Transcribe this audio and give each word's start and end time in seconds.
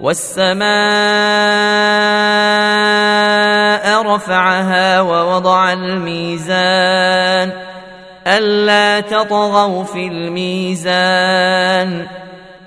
والسماء 0.00 0.66
رفعها 4.02 5.00
ووضع 5.00 5.72
الميزان 5.72 7.52
ألا 8.26 9.00
تطغوا 9.00 9.84
في 9.84 10.06
الميزان 10.06 12.06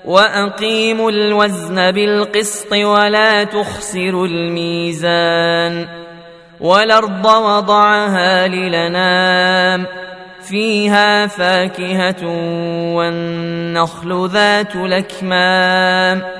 وأقيموا 0.04 1.10
الوزن 1.10 1.90
بالقسط 1.90 2.72
ولا 2.72 3.44
تخسروا 3.44 4.26
الميزان 4.26 5.86
والأرض 6.60 7.24
وضعها 7.24 8.48
للنام 8.48 9.86
فيها 10.40 11.26
فاكهة 11.26 12.26
والنخل 12.94 14.28
ذات 14.28 14.76
الأكمام 14.76 16.39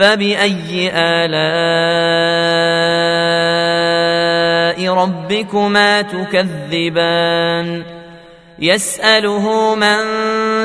فبأي 0.00 0.90
آلاء 0.94 1.30
ربكما 4.94 6.02
تكذبان 6.02 7.84
يسأله 8.58 9.74
من 9.74 9.96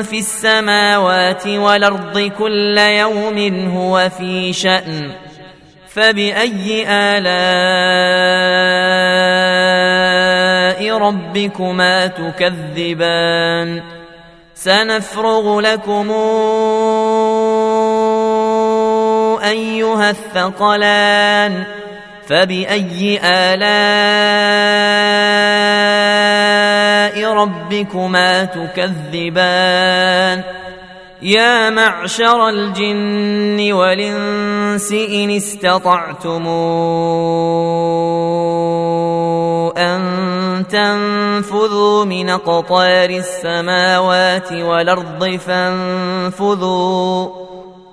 في 0.02 0.18
السماوات 0.18 1.46
والأرض 1.46 2.18
كل 2.38 2.78
يوم 2.78 3.68
هو 3.76 4.10
في 4.18 4.52
شأن 4.52 5.10
فبأي 5.88 6.84
آلاء 6.88 7.26
ربكما 10.98 12.06
تكذبان 12.06 13.82
سنفرغ 14.54 15.60
لكم 15.60 16.10
أيها 19.38 20.10
الثقلان 20.10 21.64
فبأي 22.26 23.20
آلاء 23.22 23.66
ربكما 27.32 28.44
تكذبان؟ 28.44 30.42
يا 31.22 31.70
معشر 31.70 32.48
الجن 32.48 33.72
والإنس 33.72 34.92
إن 34.92 35.30
استطعتم 35.30 36.46
أن 39.76 40.64
تنفذوا 40.70 42.04
من 42.04 42.30
أقطار 42.30 43.10
السماوات 43.10 44.52
والأرض 44.52 45.36
فانفذوا 45.46 47.28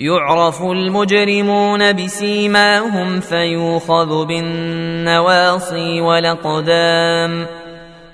يعرف 0.00 0.62
المجرمون 0.62 1.92
بسيماهم 1.92 3.20
فيوخذ 3.20 4.26
بالنواصي 4.26 6.00
والأقدام 6.00 7.46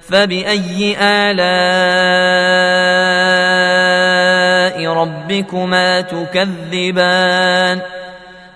فبأي 0.01 0.97
آلاء 1.01 1.45
ربكما 4.93 6.01
تكذبان؟ 6.01 7.81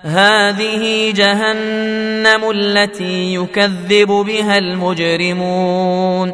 هذه 0.03 1.13
جهنم 1.15 2.51
التي 2.51 3.35
يكذب 3.35 4.07
بها 4.07 4.57
المجرمون. 4.57 6.33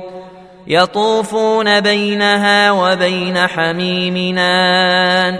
يطوفون 0.68 1.80
بينها 1.80 2.72
وبين 2.72 3.38
حميمنان 3.48 5.40